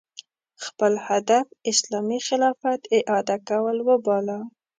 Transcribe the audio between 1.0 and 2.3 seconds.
هدف اسلامي